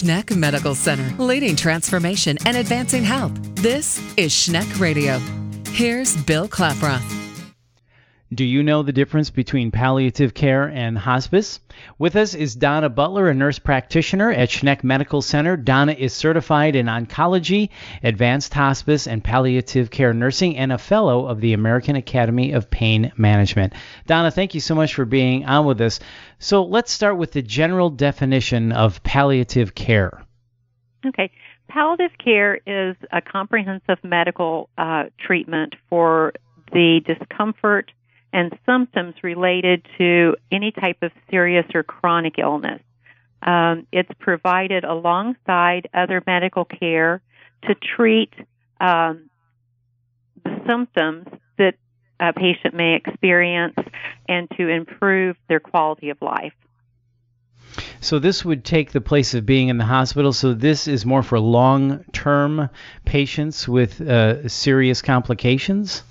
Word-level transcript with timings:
Schneck 0.00 0.34
Medical 0.34 0.74
Center, 0.74 1.14
leading 1.22 1.54
transformation 1.54 2.38
and 2.46 2.56
advancing 2.56 3.04
health. 3.04 3.32
This 3.56 3.98
is 4.16 4.32
Schneck 4.32 4.80
Radio. 4.80 5.18
Here's 5.72 6.16
Bill 6.16 6.48
Klaproth. 6.48 7.19
Do 8.32 8.44
you 8.44 8.62
know 8.62 8.84
the 8.84 8.92
difference 8.92 9.28
between 9.28 9.72
palliative 9.72 10.34
care 10.34 10.68
and 10.68 10.96
hospice? 10.96 11.58
With 11.98 12.14
us 12.14 12.32
is 12.32 12.54
Donna 12.54 12.88
Butler, 12.88 13.28
a 13.28 13.34
nurse 13.34 13.58
practitioner 13.58 14.30
at 14.30 14.50
Schneck 14.50 14.84
Medical 14.84 15.20
Center. 15.20 15.56
Donna 15.56 15.96
is 15.98 16.12
certified 16.12 16.76
in 16.76 16.86
oncology, 16.86 17.70
advanced 18.04 18.54
hospice, 18.54 19.08
and 19.08 19.24
palliative 19.24 19.90
care 19.90 20.14
nursing, 20.14 20.56
and 20.56 20.70
a 20.70 20.78
fellow 20.78 21.26
of 21.26 21.40
the 21.40 21.54
American 21.54 21.96
Academy 21.96 22.52
of 22.52 22.70
Pain 22.70 23.10
Management. 23.16 23.72
Donna, 24.06 24.30
thank 24.30 24.54
you 24.54 24.60
so 24.60 24.76
much 24.76 24.94
for 24.94 25.04
being 25.04 25.44
on 25.44 25.66
with 25.66 25.80
us. 25.80 25.98
So 26.38 26.62
let's 26.62 26.92
start 26.92 27.16
with 27.16 27.32
the 27.32 27.42
general 27.42 27.90
definition 27.90 28.70
of 28.70 29.02
palliative 29.02 29.74
care. 29.74 30.22
Okay. 31.04 31.32
Palliative 31.66 32.16
care 32.22 32.60
is 32.64 32.94
a 33.10 33.20
comprehensive 33.20 33.98
medical 34.04 34.68
uh, 34.78 35.06
treatment 35.18 35.74
for 35.88 36.32
the 36.72 37.00
discomfort 37.04 37.90
and 38.32 38.56
symptoms 38.66 39.14
related 39.22 39.86
to 39.98 40.36
any 40.52 40.72
type 40.72 40.98
of 41.02 41.12
serious 41.30 41.66
or 41.74 41.82
chronic 41.82 42.38
illness. 42.38 42.80
Um, 43.42 43.86
it's 43.90 44.10
provided 44.18 44.84
alongside 44.84 45.88
other 45.94 46.22
medical 46.26 46.64
care 46.64 47.22
to 47.62 47.74
treat 47.74 48.32
um, 48.80 49.30
the 50.44 50.60
symptoms 50.66 51.26
that 51.58 51.74
a 52.18 52.32
patient 52.32 52.74
may 52.74 52.94
experience 52.94 53.76
and 54.28 54.48
to 54.56 54.68
improve 54.68 55.36
their 55.48 55.60
quality 55.60 56.10
of 56.10 56.20
life. 56.20 56.52
So 58.00 58.18
this 58.18 58.44
would 58.44 58.64
take 58.64 58.92
the 58.92 59.00
place 59.00 59.34
of 59.34 59.46
being 59.46 59.68
in 59.68 59.78
the 59.78 59.84
hospital. 59.84 60.32
So 60.32 60.54
this 60.54 60.88
is 60.88 61.06
more 61.06 61.22
for 61.22 61.38
long-term 61.38 62.68
patients 63.04 63.68
with 63.68 64.00
uh, 64.00 64.48
serious 64.48 65.02
complications. 65.02 66.02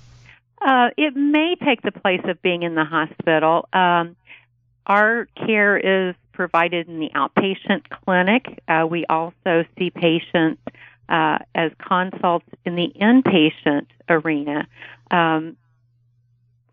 Uh, 0.60 0.90
it 0.96 1.16
may 1.16 1.56
take 1.64 1.82
the 1.82 1.92
place 1.92 2.20
of 2.24 2.40
being 2.42 2.62
in 2.62 2.74
the 2.74 2.84
hospital. 2.84 3.68
Um, 3.72 4.16
our 4.86 5.26
care 5.46 5.76
is 5.76 6.14
provided 6.32 6.88
in 6.88 7.00
the 7.00 7.10
outpatient 7.14 7.88
clinic. 8.04 8.62
Uh, 8.68 8.86
we 8.88 9.06
also 9.06 9.64
see 9.78 9.90
patients 9.90 10.60
uh, 11.08 11.38
as 11.54 11.72
consults 11.78 12.46
in 12.64 12.76
the 12.76 12.92
inpatient 13.00 13.86
arena. 14.08 14.66
Um, 15.10 15.56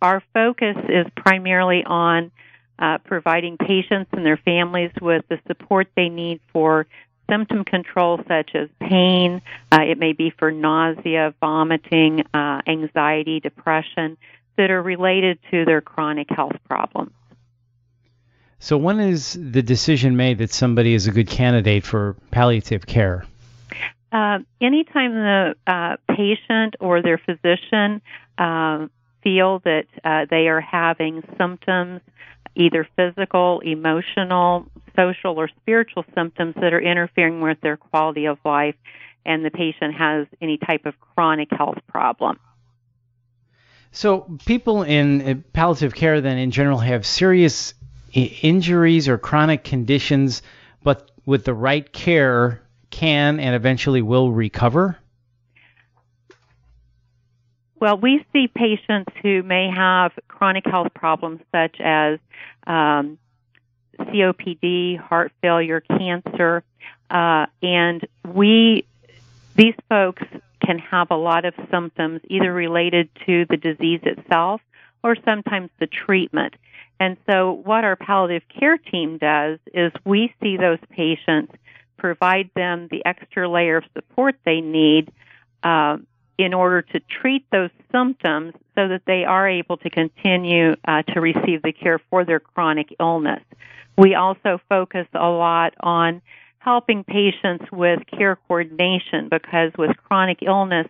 our 0.01 0.21
focus 0.33 0.77
is 0.89 1.05
primarily 1.15 1.83
on 1.85 2.31
uh, 2.79 2.99
providing 2.99 3.57
patients 3.57 4.09
and 4.13 4.25
their 4.25 4.37
families 4.37 4.91
with 5.01 5.25
the 5.29 5.39
support 5.47 5.87
they 5.95 6.09
need 6.09 6.39
for 6.53 6.85
symptom 7.29 7.63
control 7.63 8.19
such 8.27 8.51
as 8.55 8.69
pain. 8.79 9.41
Uh, 9.71 9.81
it 9.81 9.97
may 9.97 10.13
be 10.13 10.31
for 10.37 10.51
nausea, 10.51 11.33
vomiting, 11.39 12.23
uh, 12.33 12.61
anxiety, 12.67 13.39
depression 13.39 14.17
that 14.57 14.71
are 14.71 14.81
related 14.81 15.39
to 15.51 15.65
their 15.65 15.81
chronic 15.81 16.27
health 16.29 16.55
problems. 16.67 17.11
So, 18.59 18.77
when 18.77 18.99
is 18.99 19.37
the 19.39 19.61
decision 19.61 20.17
made 20.17 20.39
that 20.39 20.49
somebody 20.49 20.93
is 20.93 21.05
a 21.05 21.11
good 21.11 21.29
candidate 21.29 21.83
for 21.83 22.15
palliative 22.31 22.87
care? 22.87 23.25
Uh, 24.11 24.39
anytime 24.59 25.13
the 25.13 25.55
uh, 25.67 25.97
patient 26.09 26.75
or 26.79 27.01
their 27.01 27.19
physician 27.19 28.01
uh, 28.37 28.87
feel 29.21 29.59
that 29.59 29.85
uh, 30.03 30.25
they 30.29 30.47
are 30.47 30.61
having 30.61 31.21
symptoms 31.37 32.01
either 32.57 32.87
physical, 32.95 33.59
emotional, 33.59 34.65
social, 34.97 35.39
or 35.39 35.49
spiritual 35.61 36.03
symptoms 36.15 36.55
that 36.55 36.73
are 36.73 36.81
interfering 36.81 37.41
with 37.41 37.59
their 37.61 37.77
quality 37.77 38.25
of 38.25 38.37
life, 38.43 38.75
and 39.25 39.45
the 39.45 39.51
patient 39.51 39.93
has 39.95 40.27
any 40.41 40.57
type 40.57 40.85
of 40.85 40.99
chronic 40.99 41.49
health 41.51 41.77
problem. 41.87 42.39
So, 43.91 44.37
people 44.45 44.83
in 44.83 45.21
uh, 45.21 45.35
palliative 45.53 45.95
care, 45.95 46.19
then 46.21 46.37
in 46.37 46.51
general, 46.51 46.79
have 46.79 47.05
serious 47.05 47.73
injuries 48.13 49.07
or 49.07 49.17
chronic 49.17 49.63
conditions, 49.63 50.41
but 50.83 51.11
with 51.25 51.45
the 51.45 51.53
right 51.53 51.91
care, 51.91 52.61
can 52.89 53.39
and 53.39 53.55
eventually 53.55 54.01
will 54.01 54.31
recover? 54.31 54.97
Well, 57.79 57.97
we 57.97 58.25
see 58.33 58.47
patients 58.47 59.11
who 59.21 59.43
may 59.43 59.69
have 59.75 60.11
chronic 60.27 60.65
health 60.65 60.93
problems 60.95 61.41
such 61.51 61.79
as 61.79 62.19
um, 62.65 63.19
COPD, 63.97 64.97
heart 64.97 65.31
failure, 65.41 65.81
cancer, 65.81 66.63
uh, 67.09 67.45
and 67.61 68.07
we 68.25 68.85
these 69.55 69.75
folks 69.89 70.23
can 70.63 70.77
have 70.79 71.09
a 71.11 71.15
lot 71.15 71.45
of 71.45 71.53
symptoms 71.71 72.21
either 72.29 72.53
related 72.53 73.09
to 73.25 73.45
the 73.45 73.57
disease 73.57 74.01
itself 74.03 74.61
or 75.03 75.15
sometimes 75.25 75.69
the 75.79 75.87
treatment. 75.87 76.55
And 76.99 77.17
so, 77.27 77.51
what 77.51 77.83
our 77.83 77.95
palliative 77.95 78.47
care 78.49 78.77
team 78.77 79.17
does 79.17 79.59
is 79.73 79.91
we 80.03 80.33
see 80.41 80.57
those 80.57 80.79
patients, 80.89 81.53
provide 81.97 82.49
them 82.55 82.87
the 82.89 83.05
extra 83.05 83.49
layer 83.49 83.77
of 83.77 83.83
support 83.93 84.35
they 84.45 84.61
need. 84.61 85.11
Uh, 85.63 85.97
in 86.37 86.53
order 86.53 86.81
to 86.83 86.99
treat 86.99 87.45
those 87.51 87.71
symptoms 87.91 88.53
so 88.75 88.87
that 88.87 89.01
they 89.05 89.25
are 89.25 89.49
able 89.49 89.77
to 89.77 89.89
continue 89.89 90.75
uh, 90.87 91.01
to 91.01 91.19
receive 91.19 91.61
the 91.63 91.71
care 91.71 91.99
for 92.11 92.25
their 92.25 92.39
chronic 92.39 92.95
illness. 92.99 93.41
We 93.97 94.15
also 94.15 94.59
focus 94.69 95.07
a 95.13 95.27
lot 95.27 95.73
on 95.79 96.21
helping 96.59 97.03
patients 97.03 97.65
with 97.71 97.99
care 98.07 98.37
coordination 98.47 99.29
because 99.29 99.71
with 99.77 99.95
chronic 99.97 100.39
illness, 100.41 100.87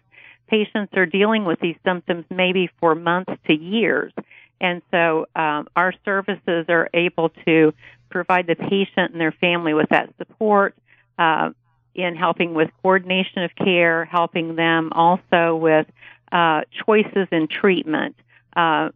patients 0.47 0.93
are 0.95 1.05
dealing 1.05 1.45
with 1.45 1.59
these 1.59 1.75
symptoms 1.85 2.25
maybe 2.29 2.69
for 2.79 2.95
months 2.95 3.31
to 3.47 3.53
years. 3.53 4.11
And 4.59 4.81
so 4.91 5.27
um, 5.35 5.67
our 5.75 5.93
services 6.03 6.65
are 6.67 6.89
able 6.93 7.29
to 7.45 7.73
provide 8.09 8.47
the 8.47 8.55
patient 8.55 9.11
and 9.11 9.21
their 9.21 9.31
family 9.33 9.73
with 9.73 9.89
that 9.89 10.09
support, 10.17 10.75
uh, 11.19 11.51
in 11.97 12.15
helping 12.15 12.53
with 12.53 12.69
coordination 12.81 13.43
of 13.43 13.51
care, 13.55 14.05
helping 14.05 14.55
them 14.55 14.91
also 14.93 15.55
with 15.55 15.87
uh, 16.31 16.61
choices 16.85 17.27
in 17.31 17.47
treatment 17.47 18.15
uh, 18.55 18.89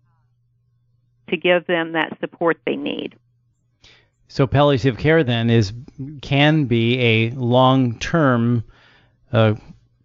to 1.30 1.38
give 1.38 1.66
them 1.66 1.94
that 1.94 2.16
support 2.20 2.60
they 2.66 2.76
need. 2.76 3.16
So 4.32 4.48
palliative 4.48 4.98
care 4.98 5.26
then 5.26 5.50
is 5.50 5.74
can 6.22 6.64
be 6.64 6.98
a 7.02 7.32
long-term 7.32 8.64
uh, 9.34 9.56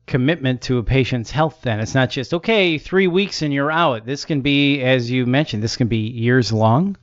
commitment 0.09 0.63
to 0.63 0.79
a 0.79 0.83
patient's 0.83 1.31
health. 1.31 1.61
Then 1.63 1.79
it's 1.79 1.95
not 1.95 2.11
just 2.11 2.35
okay, 2.35 2.77
three 2.77 3.07
weeks 3.07 3.43
and 3.43 3.55
you're 3.55 3.71
out. 3.71 4.05
This 4.05 4.25
can 4.25 4.41
be, 4.41 4.83
as 4.83 5.09
you 5.09 5.27
mentioned, 5.27 5.63
this 5.63 5.77
can 5.77 5.87
be 5.87 5.99
years 5.99 6.53
long. 6.53 6.97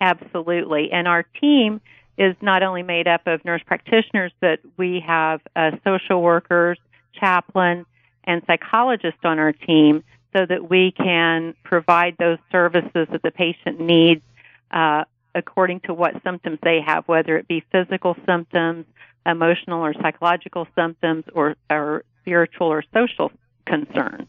Absolutely, 0.00 0.90
and 0.90 1.06
our 1.06 1.22
team 1.22 1.80
is 2.18 2.34
not 2.40 2.64
only 2.64 2.82
made 2.82 3.06
up 3.06 3.24
of 3.28 3.44
nurse 3.44 3.62
practitioners, 3.64 4.32
but 4.40 4.58
we 4.76 4.98
have 4.98 5.40
uh, 5.54 5.70
social 5.84 6.20
workers, 6.22 6.76
chaplain, 7.12 7.86
and 8.24 8.42
psychologists 8.48 9.20
on 9.22 9.38
our 9.38 9.52
team 9.52 10.02
so 10.36 10.44
that 10.44 10.68
we 10.68 10.90
can 10.90 11.54
provide 11.62 12.16
those 12.18 12.38
services 12.50 13.06
that 13.12 13.22
the 13.22 13.30
patient 13.30 13.78
needs 13.78 14.24
uh, 14.72 15.04
according 15.34 15.80
to 15.80 15.94
what 15.94 16.14
symptoms 16.22 16.58
they 16.62 16.80
have, 16.84 17.06
whether 17.06 17.36
it 17.36 17.48
be 17.48 17.64
physical 17.72 18.16
symptoms, 18.26 18.86
emotional 19.26 19.84
or 19.84 19.94
psychological 19.94 20.66
symptoms, 20.74 21.24
or, 21.34 21.56
or 21.70 22.04
spiritual 22.22 22.68
or 22.68 22.82
social 22.92 23.30
concerns. 23.66 24.28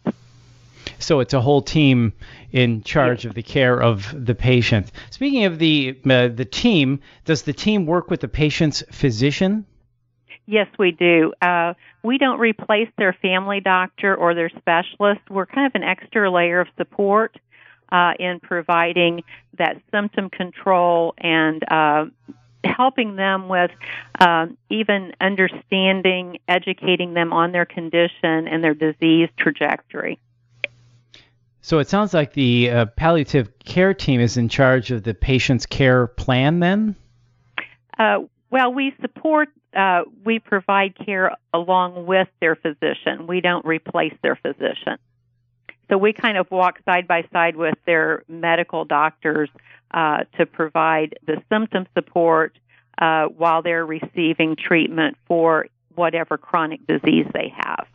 So 0.99 1.19
it's 1.19 1.33
a 1.33 1.41
whole 1.41 1.61
team 1.61 2.13
in 2.51 2.83
charge 2.83 3.25
of 3.25 3.33
the 3.33 3.43
care 3.43 3.81
of 3.81 4.13
the 4.25 4.35
patient. 4.35 4.91
Speaking 5.09 5.45
of 5.45 5.59
the 5.59 5.97
uh, 6.09 6.29
the 6.29 6.45
team, 6.45 7.01
does 7.25 7.43
the 7.43 7.53
team 7.53 7.85
work 7.85 8.09
with 8.09 8.21
the 8.21 8.27
patient's 8.27 8.83
physician? 8.91 9.65
Yes, 10.47 10.67
we 10.77 10.91
do. 10.91 11.33
Uh, 11.41 11.73
we 12.03 12.17
don't 12.17 12.39
replace 12.39 12.89
their 12.97 13.13
family 13.13 13.61
doctor 13.61 14.15
or 14.15 14.35
their 14.35 14.49
specialist. 14.49 15.21
We're 15.29 15.47
kind 15.47 15.65
of 15.65 15.73
an 15.75 15.83
extra 15.83 16.29
layer 16.29 16.61
of 16.61 16.67
support 16.77 17.35
uh, 17.95 18.11
in 18.19 18.41
providing 18.41 19.23
that 19.57 19.81
symptom 19.89 20.29
control 20.29 21.13
and 21.17 21.63
uh, 21.71 22.05
helping 22.65 23.15
them 23.15 23.47
with 23.47 23.71
um, 24.19 24.57
even 24.69 25.13
understanding, 25.21 26.37
educating 26.45 27.13
them 27.13 27.31
on 27.31 27.53
their 27.53 27.65
condition 27.65 28.49
and 28.49 28.61
their 28.61 28.73
disease 28.73 29.29
trajectory. 29.37 30.19
So 31.61 31.79
it 31.79 31.87
sounds 31.87 32.13
like 32.13 32.33
the 32.33 32.69
uh, 32.69 32.85
palliative 32.97 33.57
care 33.59 33.93
team 33.93 34.19
is 34.19 34.35
in 34.35 34.49
charge 34.49 34.91
of 34.91 35.03
the 35.03 35.13
patient's 35.13 35.65
care 35.65 36.07
plan 36.07 36.59
then? 36.59 36.97
Uh, 37.97 38.23
well, 38.49 38.73
we 38.73 38.93
support, 38.99 39.47
uh, 39.73 40.01
we 40.25 40.39
provide 40.39 40.97
care 40.97 41.31
along 41.53 42.05
with 42.05 42.27
their 42.41 42.57
physician. 42.57 43.25
We 43.25 43.39
don't 43.39 43.65
replace 43.65 44.13
their 44.21 44.35
physician. 44.35 44.97
So 45.89 45.97
we 45.97 46.13
kind 46.13 46.37
of 46.37 46.49
walk 46.51 46.79
side 46.85 47.07
by 47.07 47.27
side 47.31 47.55
with 47.55 47.75
their 47.85 48.23
medical 48.27 48.85
doctors 48.85 49.49
uh, 49.91 50.23
to 50.37 50.45
provide 50.45 51.17
the 51.25 51.41
symptom 51.49 51.85
support, 51.93 52.57
uh, 52.97 53.25
while 53.25 53.61
they're 53.61 53.85
receiving 53.85 54.55
treatment 54.55 55.17
for 55.27 55.67
whatever 55.95 56.37
chronic 56.37 56.85
disease 56.87 57.25
they 57.33 57.53
have. 57.55 57.87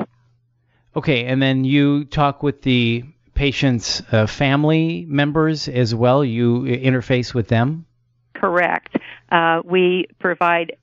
Okay, 0.97 1.25
and 1.25 1.41
then 1.41 1.65
you 1.65 2.05
talk 2.05 2.43
with 2.43 2.63
the 2.63 3.05
patient's 3.35 4.03
uh, 4.13 4.27
family 4.27 5.07
members 5.09 5.69
as 5.69 5.95
well. 5.95 6.25
You 6.25 6.63
interface 6.63 7.33
with 7.33 7.49
them. 7.49 7.87
Correct. 8.35 8.97
Uh, 9.31 9.63
we 9.65 10.07
provide. 10.19 10.77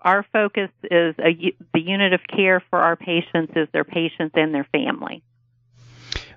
Our 0.00 0.24
focus 0.32 0.70
is 0.82 1.14
a, 1.18 1.54
the 1.72 1.80
unit 1.80 2.12
of 2.12 2.20
care 2.26 2.62
for 2.70 2.78
our 2.78 2.96
patients 2.96 3.52
is 3.56 3.68
their 3.72 3.84
patients 3.84 4.32
and 4.34 4.54
their 4.54 4.66
family. 4.72 5.22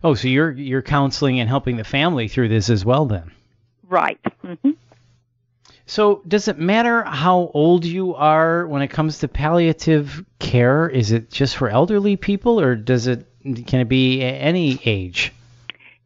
Oh, 0.04 0.14
so 0.14 0.28
you're 0.28 0.52
you're 0.52 0.82
counseling 0.82 1.40
and 1.40 1.50
helping 1.50 1.78
the 1.78 1.84
family 1.84 2.28
through 2.28 2.50
this 2.50 2.70
as 2.70 2.86
well, 2.86 3.06
then? 3.06 3.32
Right. 3.88 4.20
Mm-hmm. 4.44 4.72
So, 5.86 6.22
does 6.28 6.50
it 6.50 6.60
matter 6.60 7.04
how 7.04 7.50
old 7.54 7.86
you 7.86 8.14
are 8.16 8.68
when 8.68 8.82
it 8.82 8.90
comes 8.90 9.20
to 9.20 9.30
palliative 9.30 10.24
care? 10.38 10.90
Is 10.90 11.14
it 11.14 11.32
just 11.32 11.56
for 11.56 11.70
elderly 11.70 12.18
people, 12.18 12.60
or 12.60 12.76
does 12.76 13.08
it 13.08 13.26
can 13.66 13.80
it 13.80 13.88
be 13.88 14.22
any 14.22 14.80
age? 14.84 15.32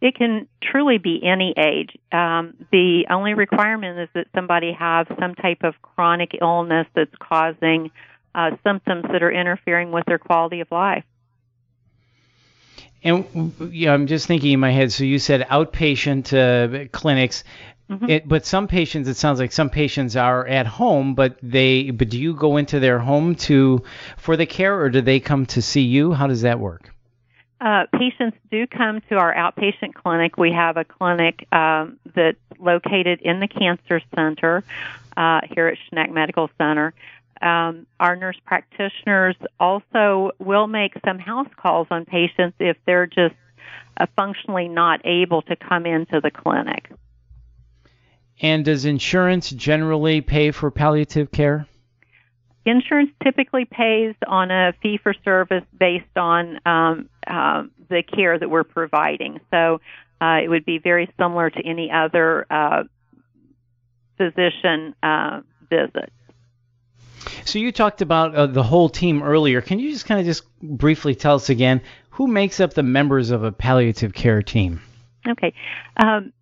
It 0.02 0.16
can 0.16 0.48
truly 0.62 0.98
be 0.98 1.22
any 1.24 1.54
age. 1.58 1.98
Um, 2.12 2.56
the 2.72 3.06
only 3.10 3.34
requirement 3.34 4.00
is 4.00 4.10
that 4.14 4.28
somebody 4.36 4.72
have 4.74 5.08
some 5.20 5.36
type 5.36 5.64
of 5.64 5.80
chronic 5.82 6.38
illness 6.40 6.88
that's 6.96 7.14
causing 7.20 7.92
uh, 8.34 8.52
symptoms 8.64 9.06
that 9.12 9.22
are 9.22 9.32
interfering 9.32 9.92
with 9.92 10.06
their 10.06 10.18
quality 10.18 10.62
of 10.62 10.72
life. 10.72 11.04
And 13.04 13.54
yeah, 13.72 13.94
I'm 13.94 14.08
just 14.08 14.28
thinking 14.28 14.52
in 14.52 14.60
my 14.60 14.72
head. 14.72 14.92
So 14.92 15.04
you 15.04 15.20
said 15.20 15.48
outpatient 15.48 16.34
uh, 16.34 16.88
clinics. 16.92 17.44
Mm-hmm. 17.90 18.10
It, 18.10 18.28
but 18.28 18.46
some 18.46 18.68
patients, 18.68 19.10
it 19.10 19.18
sounds 19.18 19.40
like 19.40 19.52
some 19.52 19.70
patients 19.70 20.16
are 20.16 20.48
at 20.48 20.66
home, 20.66 21.14
but 21.14 21.36
they, 21.44 21.90
but 21.90 22.10
do 22.10 22.18
you 22.18 22.34
go 22.34 22.56
into 22.56 22.80
their 22.80 23.00
home 23.00 23.36
to 23.36 23.84
for 24.18 24.38
the 24.38 24.46
care, 24.46 24.80
or 24.80 24.90
do 24.90 25.02
they 25.02 25.20
come 25.20 25.46
to 25.48 25.62
see 25.62 25.82
you? 25.82 26.14
How 26.14 26.28
does 26.28 26.44
that 26.44 26.60
work? 26.60 26.90
Uh, 27.60 27.86
patients 27.94 28.38
do 28.50 28.66
come 28.66 29.02
to 29.10 29.16
our 29.18 29.34
outpatient 29.36 29.94
clinic. 29.94 30.38
We 30.38 30.52
have 30.52 30.78
a 30.78 30.86
clinic 30.86 31.46
um, 31.52 32.00
that's 32.16 32.38
located 32.60 33.22
in 33.22 33.40
the 33.40 33.48
cancer 33.48 34.02
center 34.16 34.64
uh, 35.18 35.42
here 35.54 35.68
at 35.68 35.78
Schneck 35.92 36.12
Medical 36.12 36.50
Center. 36.58 36.94
Um, 37.42 37.88
our 38.00 38.16
nurse 38.16 38.38
practitioners 38.46 39.36
also 39.60 40.32
will 40.40 40.68
make 40.68 40.94
some 41.06 41.18
house 41.18 41.50
calls 41.58 41.88
on 41.90 42.06
patients 42.06 42.56
if 42.60 42.78
they're 42.86 43.08
just 43.08 43.36
uh, 43.98 44.06
functionally 44.16 44.68
not 44.68 45.02
able 45.06 45.42
to 45.44 45.56
come 45.56 45.86
into 45.86 46.22
the 46.22 46.32
clinic. 46.32 46.92
And 48.42 48.66
does 48.66 48.86
insurance 48.86 49.50
generally 49.52 50.22
pay 50.22 50.52
for 50.52 50.72
palliative 50.72 51.32
care? 51.32 51.68
Insurance 52.66 53.12
typically 53.24 53.66
pays 53.66 54.16
on 54.28 54.52
a 54.52 54.74
fee 54.82 54.98
for 55.02 55.16
service 55.26 55.64
based 55.80 56.16
on 56.16 56.60
um, 56.66 57.10
uh, 57.26 57.64
the 57.90 58.04
care 58.04 58.38
that 58.38 58.50
we're 58.50 58.64
providing. 58.64 59.40
So 59.50 59.82
uh, 60.22 60.40
it 60.44 60.48
would 60.48 60.66
be 60.66 60.78
very 60.78 61.10
similar 61.20 61.50
to 61.50 61.60
any 61.66 61.92
other 61.92 62.46
uh, 62.52 62.84
physician 64.18 64.96
uh, 65.02 65.42
visit. 65.70 66.12
So 67.46 67.60
you 67.60 67.72
talked 67.72 68.02
about 68.02 68.36
uh, 68.36 68.48
the 68.48 68.64
whole 68.64 68.90
team 68.90 69.24
earlier. 69.24 69.62
Can 69.62 69.80
you 69.80 69.92
just 69.92 70.06
kind 70.06 70.20
of 70.20 70.26
just 70.26 70.44
briefly 70.62 71.16
tell 71.16 71.36
us 71.36 71.50
again 71.50 71.82
who 72.10 72.28
makes 72.28 72.60
up 72.60 72.74
the 72.74 72.84
members 72.84 73.32
of 73.32 73.44
a 73.44 73.52
palliative 73.52 74.14
care 74.14 74.42
team? 74.42 74.82
Okay. 75.28 75.54
Um, 75.98 76.34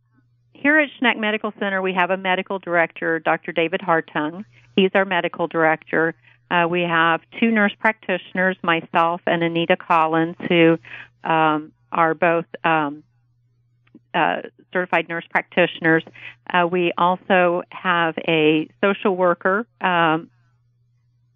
here 0.54 0.78
at 0.80 0.90
Schneck 1.02 1.18
Medical 1.18 1.54
Center, 1.60 1.82
we 1.82 1.94
have 1.94 2.10
a 2.10 2.18
medical 2.18 2.60
director, 2.60 3.20
Dr. 3.20 3.52
David 3.52 3.82
Hartung. 3.82 4.44
He's 4.76 4.92
our 4.94 5.06
medical 5.06 5.48
director. 5.48 6.16
Uh, 6.52 6.68
we 6.70 6.82
have 6.82 7.22
two 7.40 7.52
nurse 7.52 7.74
practitioners, 7.80 8.58
myself 8.64 9.22
and 9.26 9.44
Anita 9.44 9.78
Collins, 9.78 10.36
who 10.48 10.78
um, 11.24 11.72
are 11.92 12.14
both 12.14 12.46
um, 12.64 13.04
uh, 14.14 14.42
certified 14.74 15.08
nurse 15.08 15.26
practitioners. 15.30 16.04
Uh, 16.52 16.68
we 16.68 16.92
also 16.98 17.62
have 17.70 18.16
a 18.28 18.68
social 18.84 19.16
worker, 19.16 19.68
um, 19.82 20.30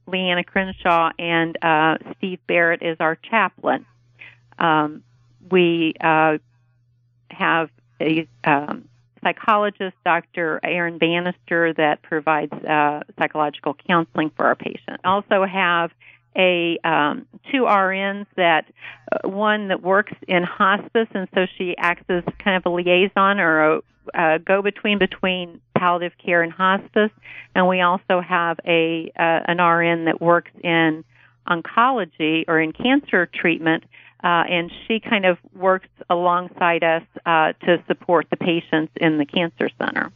Leanna 0.07 0.43
Crenshaw, 0.43 1.11
and 1.17 1.57
uh, 1.63 1.97
Steve 2.17 2.39
Barrett 2.47 2.81
is 2.81 2.97
our 2.99 3.15
chaplain. 3.15 3.85
Um, 4.59 5.03
we 5.49 5.93
uh, 6.01 6.37
have 7.29 7.69
a 7.99 8.27
um, 8.43 8.87
psychologist, 9.23 9.95
Dr. 10.05 10.59
Aaron 10.63 10.97
Bannister, 10.97 11.73
that 11.73 12.01
provides 12.01 12.53
uh, 12.53 13.01
psychological 13.17 13.75
counseling 13.87 14.31
for 14.35 14.45
our 14.45 14.55
patient. 14.55 14.99
Also 15.03 15.45
have 15.45 15.91
a 16.35 16.77
um, 16.83 17.25
two 17.51 17.63
RNs 17.63 18.25
that 18.35 18.65
uh, 19.11 19.27
one 19.27 19.67
that 19.69 19.81
works 19.81 20.13
in 20.27 20.43
hospice, 20.43 21.07
and 21.13 21.27
so 21.33 21.45
she 21.57 21.75
acts 21.77 22.05
as 22.09 22.23
kind 22.39 22.57
of 22.57 22.65
a 22.65 22.69
liaison 22.69 23.39
or 23.39 23.75
a, 23.75 23.81
a 24.13 24.39
go-between 24.39 24.99
between 24.99 25.61
palliative 25.77 26.17
care 26.17 26.41
and 26.41 26.51
hospice. 26.51 27.11
And 27.55 27.67
we 27.67 27.81
also 27.81 28.21
have 28.21 28.59
a 28.65 29.11
uh, 29.17 29.51
an 29.51 29.61
RN 29.61 30.05
that 30.05 30.21
works 30.21 30.51
in 30.63 31.03
oncology 31.47 32.45
or 32.47 32.59
in 32.61 32.71
cancer 32.71 33.25
treatment 33.25 33.83
uh, 34.23 34.43
and 34.49 34.71
she 34.87 34.99
kind 34.99 35.25
of 35.25 35.37
works 35.53 35.89
alongside 36.09 36.83
us 36.83 37.03
uh, 37.25 37.51
to 37.65 37.83
support 37.87 38.27
the 38.29 38.37
patients 38.37 38.93
in 38.95 39.17
the 39.17 39.25
cancer 39.25 39.69
center. 39.77 40.11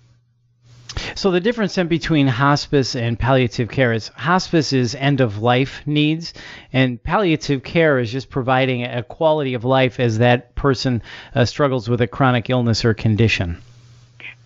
So 1.15 1.31
the 1.31 1.39
difference 1.39 1.75
then 1.75 1.87
between 1.87 2.27
hospice 2.27 2.95
and 2.95 3.17
palliative 3.17 3.69
care 3.69 3.93
is 3.93 4.09
hospice 4.09 4.73
is 4.73 4.95
end 4.95 5.21
of 5.21 5.39
life 5.39 5.85
needs, 5.85 6.33
and 6.73 7.01
palliative 7.01 7.63
care 7.63 7.99
is 7.99 8.11
just 8.11 8.29
providing 8.29 8.83
a 8.83 9.03
quality 9.03 9.53
of 9.53 9.63
life 9.63 9.99
as 9.99 10.19
that 10.19 10.55
person 10.55 11.01
uh, 11.35 11.45
struggles 11.45 11.89
with 11.89 12.01
a 12.01 12.07
chronic 12.07 12.49
illness 12.49 12.85
or 12.85 12.93
condition. 12.93 13.57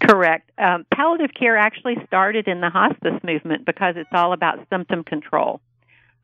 Correct. 0.01 0.49
Um, 0.57 0.85
palliative 0.91 1.33
care 1.33 1.57
actually 1.57 1.95
started 2.07 2.47
in 2.47 2.59
the 2.59 2.69
hospice 2.69 3.21
movement 3.23 3.65
because 3.65 3.95
it's 3.97 4.09
all 4.11 4.33
about 4.33 4.65
symptom 4.69 5.03
control 5.03 5.61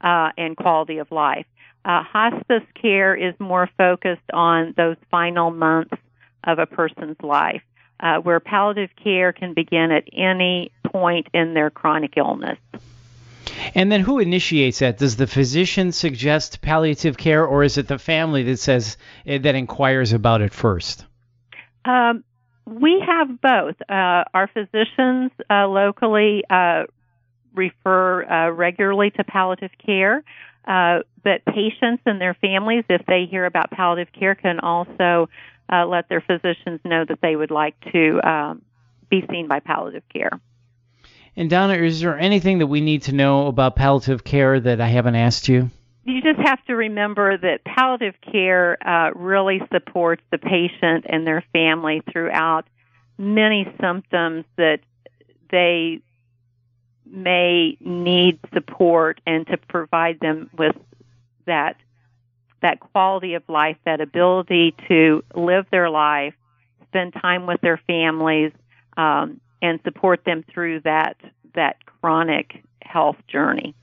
uh, 0.01 0.31
and 0.37 0.57
quality 0.57 0.97
of 0.97 1.11
life. 1.11 1.45
Uh, 1.85 2.03
hospice 2.03 2.63
care 2.79 3.15
is 3.15 3.33
more 3.39 3.69
focused 3.77 4.29
on 4.33 4.73
those 4.75 4.97
final 5.11 5.51
months 5.51 5.95
of 6.43 6.59
a 6.59 6.65
person's 6.65 7.17
life, 7.21 7.61
uh, 7.99 8.17
where 8.17 8.39
palliative 8.39 8.95
care 9.01 9.33
can 9.33 9.53
begin 9.53 9.91
at 9.91 10.03
any 10.13 10.71
point 10.83 11.27
in 11.33 11.53
their 11.53 11.69
chronic 11.69 12.13
illness. 12.17 12.57
And 13.73 13.91
then 13.91 14.01
who 14.01 14.19
initiates 14.19 14.79
that? 14.79 14.97
Does 14.97 15.15
the 15.15 15.27
physician 15.27 15.91
suggest 15.91 16.61
palliative 16.61 17.17
care, 17.17 17.45
or 17.45 17.63
is 17.63 17.77
it 17.77 17.87
the 17.87 17.97
family 17.97 18.43
that 18.43 18.57
says 18.57 18.97
eh, 19.25 19.37
that 19.39 19.55
inquires 19.55 20.13
about 20.13 20.41
it 20.41 20.53
first? 20.53 21.05
Um, 21.85 22.23
we 22.65 23.01
have 23.05 23.41
both. 23.41 23.75
Uh, 23.89 24.25
our 24.33 24.49
physicians 24.53 25.31
uh, 25.49 25.67
locally 25.67 26.43
uh, 26.49 26.83
refer 27.53 28.23
uh, 28.25 28.51
regularly 28.51 29.11
to 29.11 29.23
palliative 29.23 29.71
care. 29.83 30.23
Uh, 30.67 30.99
but 31.23 31.45
patients 31.45 32.03
and 32.05 32.19
their 32.19 32.33
families, 32.33 32.83
if 32.89 33.05
they 33.05 33.25
hear 33.25 33.45
about 33.45 33.71
palliative 33.71 34.13
care, 34.13 34.35
can 34.35 34.59
also 34.59 35.29
uh, 35.71 35.85
let 35.85 36.09
their 36.09 36.21
physicians 36.21 36.79
know 36.83 37.05
that 37.07 37.19
they 37.21 37.35
would 37.35 37.51
like 37.51 37.75
to 37.91 38.19
um, 38.27 38.61
be 39.09 39.25
seen 39.29 39.47
by 39.47 39.59
palliative 39.59 40.03
care. 40.11 40.31
And 41.35 41.49
Donna, 41.49 41.73
is 41.75 42.01
there 42.01 42.17
anything 42.17 42.59
that 42.59 42.67
we 42.67 42.81
need 42.81 43.03
to 43.03 43.11
know 43.11 43.47
about 43.47 43.75
palliative 43.75 44.23
care 44.23 44.59
that 44.59 44.81
I 44.81 44.87
haven't 44.87 45.15
asked 45.15 45.47
you? 45.47 45.69
You 46.03 46.21
just 46.21 46.39
have 46.39 46.63
to 46.65 46.75
remember 46.75 47.37
that 47.37 47.63
palliative 47.63 48.15
care 48.21 48.77
uh, 48.81 49.11
really 49.13 49.61
supports 49.71 50.23
the 50.31 50.37
patient 50.37 51.05
and 51.07 51.27
their 51.27 51.43
family 51.53 52.01
throughout 52.11 52.65
many 53.17 53.67
symptoms 53.79 54.45
that 54.55 54.79
they 55.51 55.99
may 57.05 57.77
need 57.79 58.39
support 58.53 59.21
and 59.25 59.45
to 59.47 59.57
provide 59.57 60.19
them 60.19 60.49
with 60.57 60.75
that 61.45 61.75
that 62.61 62.79
quality 62.79 63.35
of 63.35 63.43
life, 63.47 63.77
that 63.85 64.01
ability 64.01 64.75
to 64.87 65.23
live 65.35 65.65
their 65.71 65.89
life, 65.89 66.33
spend 66.89 67.13
time 67.13 67.45
with 67.45 67.61
their 67.61 67.77
families, 67.87 68.51
um, 68.95 69.39
and 69.61 69.79
support 69.83 70.23
them 70.25 70.43
through 70.51 70.81
that 70.81 71.17
that 71.55 71.77
chronic 71.85 72.63
health 72.81 73.17
journey. 73.27 73.75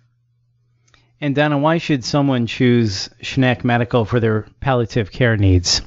And 1.21 1.35
Donna, 1.35 1.59
why 1.59 1.78
should 1.78 2.04
someone 2.04 2.47
choose 2.47 3.09
Schneck 3.23 3.64
Medical 3.64 4.04
for 4.04 4.21
their 4.21 4.47
palliative 4.61 5.11
care 5.11 5.37
needs? 5.37 5.81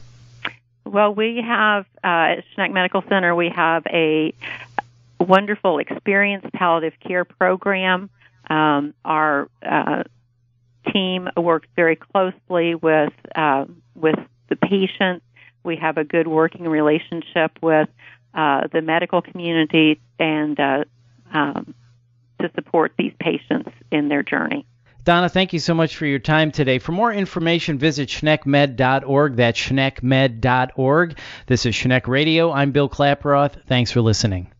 Well, 0.85 1.13
we 1.13 1.41
have 1.45 1.85
uh, 2.03 2.37
at 2.37 2.43
Schneck 2.55 2.71
Medical 2.71 3.03
Center 3.09 3.35
we 3.35 3.49
have 3.49 3.85
a 3.87 4.33
wonderful 5.19 5.79
experienced 5.79 6.51
palliative 6.53 6.99
care 6.99 7.25
program. 7.25 8.09
Um, 8.49 8.93
our 9.03 9.49
uh, 9.63 10.03
team 10.93 11.29
works 11.35 11.67
very 11.75 11.95
closely 11.95 12.75
with 12.75 13.13
uh, 13.35 13.65
with 13.95 14.19
the 14.49 14.55
patients. 14.55 15.25
We 15.63 15.75
have 15.77 15.97
a 15.97 16.03
good 16.03 16.27
working 16.27 16.67
relationship 16.67 17.51
with 17.61 17.89
uh, 18.33 18.67
the 18.71 18.81
medical 18.81 19.21
community 19.21 19.99
and 20.19 20.59
uh, 20.59 20.83
um, 21.33 21.73
to 22.39 22.51
support 22.55 22.93
these 22.97 23.13
patients 23.19 23.69
in 23.91 24.09
their 24.09 24.23
journey. 24.23 24.65
Donna, 25.03 25.29
thank 25.29 25.53
you 25.53 25.59
so 25.59 25.73
much 25.73 25.95
for 25.95 26.05
your 26.05 26.19
time 26.19 26.51
today. 26.51 26.79
For 26.79 26.91
more 26.91 27.13
information, 27.13 27.77
visit 27.77 28.09
schneckmed.org. 28.09 29.35
That's 29.37 29.57
schneckmed.org. 29.57 31.17
This 31.45 31.65
is 31.65 31.75
Schneck 31.75 32.07
Radio. 32.07 32.51
I'm 32.51 32.71
Bill 32.71 32.89
Klaproth. 32.89 33.65
Thanks 33.67 33.91
for 33.91 34.01
listening. 34.01 34.51